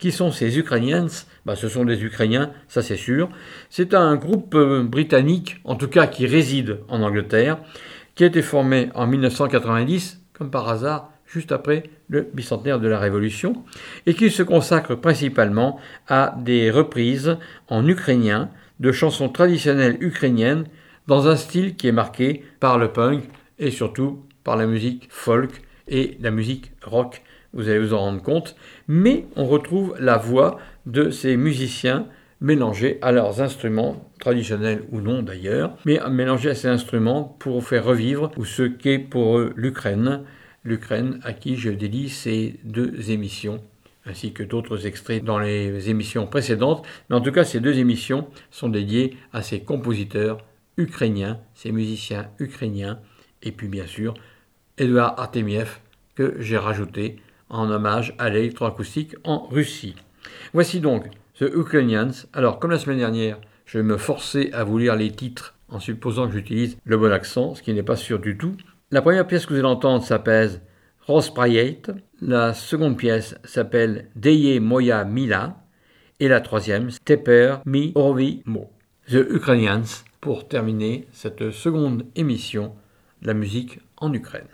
Qui 0.00 0.12
sont 0.12 0.32
ces 0.32 0.58
Ukrainians? 0.58 1.06
Bah, 1.46 1.56
Ce 1.56 1.68
sont 1.68 1.84
des 1.84 2.02
Ukrainiens, 2.02 2.50
ça 2.68 2.82
c'est 2.82 2.96
sûr. 2.96 3.30
C'est 3.70 3.94
un 3.94 4.16
groupe 4.16 4.54
euh, 4.54 4.82
britannique, 4.82 5.60
en 5.64 5.76
tout 5.76 5.88
cas 5.88 6.06
qui 6.06 6.26
réside 6.26 6.80
en 6.88 7.00
Angleterre, 7.00 7.58
qui 8.14 8.24
a 8.24 8.26
été 8.26 8.42
formé 8.42 8.90
en 8.94 9.06
1990, 9.06 10.20
comme 10.32 10.50
par 10.50 10.68
hasard, 10.68 11.10
juste 11.34 11.50
après 11.50 11.82
le 12.08 12.28
bicentenaire 12.32 12.78
de 12.78 12.86
la 12.86 13.00
Révolution, 13.00 13.64
et 14.06 14.14
qui 14.14 14.30
se 14.30 14.44
consacre 14.44 14.94
principalement 14.94 15.80
à 16.06 16.36
des 16.38 16.70
reprises 16.70 17.36
en 17.68 17.86
ukrainien 17.88 18.50
de 18.78 18.92
chansons 18.92 19.28
traditionnelles 19.28 19.96
ukrainiennes 20.00 20.66
dans 21.08 21.26
un 21.26 21.34
style 21.34 21.74
qui 21.74 21.88
est 21.88 21.92
marqué 21.92 22.44
par 22.60 22.78
le 22.78 22.88
punk 22.88 23.24
et 23.58 23.72
surtout 23.72 24.22
par 24.44 24.56
la 24.56 24.66
musique 24.66 25.08
folk 25.10 25.62
et 25.88 26.16
la 26.20 26.30
musique 26.30 26.72
rock, 26.84 27.22
vous 27.52 27.68
allez 27.68 27.80
vous 27.80 27.94
en 27.94 27.98
rendre 27.98 28.22
compte, 28.22 28.54
mais 28.86 29.26
on 29.34 29.44
retrouve 29.44 29.96
la 29.98 30.16
voix 30.16 30.58
de 30.86 31.10
ces 31.10 31.36
musiciens 31.36 32.06
mélangés 32.40 32.98
à 33.02 33.10
leurs 33.10 33.40
instruments, 33.40 34.08
traditionnels 34.20 34.84
ou 34.92 35.00
non 35.00 35.22
d'ailleurs, 35.22 35.76
mais 35.84 35.98
mélangés 36.10 36.50
à 36.50 36.54
ces 36.54 36.68
instruments 36.68 37.36
pour 37.40 37.64
faire 37.64 37.84
revivre 37.84 38.30
ce 38.44 38.62
qu'est 38.62 38.98
pour 38.98 39.38
eux 39.38 39.52
l'Ukraine, 39.56 40.22
l'Ukraine 40.64 41.20
à 41.22 41.32
qui 41.32 41.56
je 41.56 41.70
dédie 41.70 42.08
ces 42.08 42.58
deux 42.64 43.10
émissions 43.10 43.62
ainsi 44.06 44.32
que 44.32 44.42
d'autres 44.42 44.86
extraits 44.86 45.24
dans 45.24 45.38
les 45.38 45.88
émissions 45.88 46.26
précédentes. 46.26 46.84
Mais 47.08 47.16
en 47.16 47.20
tout 47.20 47.32
cas, 47.32 47.44
ces 47.44 47.60
deux 47.60 47.78
émissions 47.78 48.28
sont 48.50 48.68
dédiées 48.68 49.16
à 49.32 49.42
ces 49.42 49.60
compositeurs 49.60 50.38
ukrainiens, 50.76 51.38
ces 51.54 51.72
musiciens 51.72 52.28
ukrainiens, 52.38 52.98
et 53.42 53.52
puis 53.52 53.68
bien 53.68 53.86
sûr 53.86 54.14
Edouard 54.76 55.18
Artemiev 55.18 55.78
que 56.14 56.36
j'ai 56.40 56.58
rajouté 56.58 57.16
en 57.48 57.70
hommage 57.70 58.14
à 58.18 58.28
l'électroacoustique 58.28 59.14
en 59.24 59.46
Russie. 59.46 59.94
Voici 60.52 60.80
donc 60.80 61.06
The 61.38 61.46
Ukrainians. 61.54 62.26
Alors, 62.32 62.58
comme 62.58 62.70
la 62.70 62.78
semaine 62.78 62.98
dernière, 62.98 63.38
je 63.66 63.78
me 63.78 63.96
forcer 63.96 64.50
à 64.52 64.64
vous 64.64 64.78
lire 64.78 64.96
les 64.96 65.10
titres 65.10 65.54
en 65.68 65.80
supposant 65.80 66.26
que 66.26 66.34
j'utilise 66.34 66.76
le 66.84 66.96
bon 66.96 67.12
accent, 67.12 67.54
ce 67.54 67.62
qui 67.62 67.72
n'est 67.72 67.82
pas 67.82 67.96
sûr 67.96 68.18
du 68.18 68.36
tout. 68.36 68.56
La 68.94 69.02
première 69.02 69.26
pièce 69.26 69.44
que 69.44 69.52
vous 69.52 69.58
allez 69.58 69.66
entendre 69.66 70.04
s'appelle 70.04 70.60
Rosprayet. 71.08 71.82
La 72.20 72.54
seconde 72.54 72.96
pièce 72.96 73.34
s'appelle 73.42 74.08
Deye 74.14 74.60
Moya 74.60 75.02
Mila. 75.02 75.56
Et 76.20 76.28
la 76.28 76.40
troisième, 76.40 76.92
Steper 76.92 77.56
Mi 77.66 77.90
Orvi 77.96 78.42
Mo. 78.44 78.70
The 79.08 79.26
Ukrainians 79.30 80.04
pour 80.20 80.46
terminer 80.46 81.08
cette 81.10 81.50
seconde 81.50 82.06
émission 82.14 82.72
La 83.20 83.34
musique 83.34 83.80
en 83.96 84.12
Ukraine. 84.12 84.46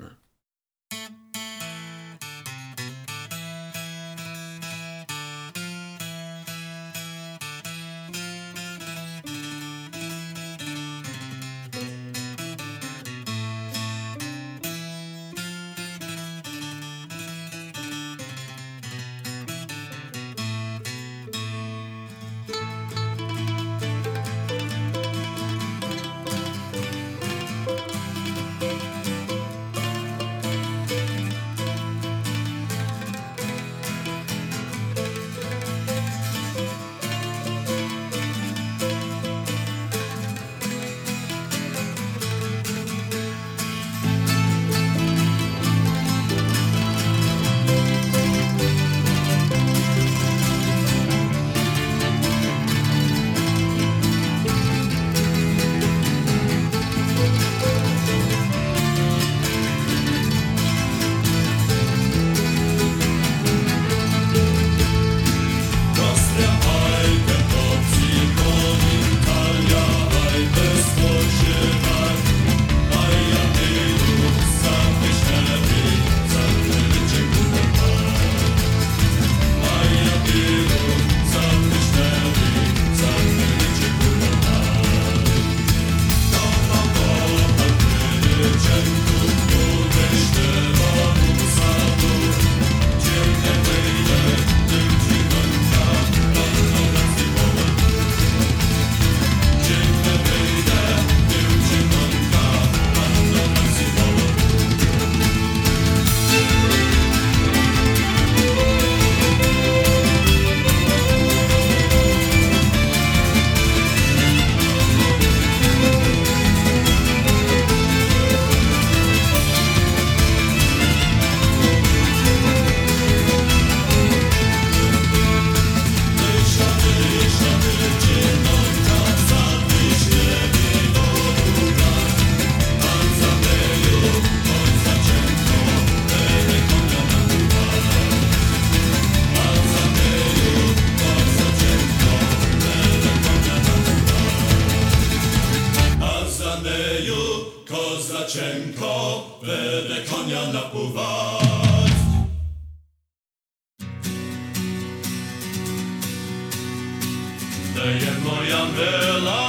Daje 157.75 158.13
moja 158.25 158.65
myla, 158.77 159.41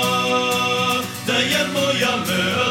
daje 1.27 1.61
moja 1.73 2.11
myla. 2.27 2.70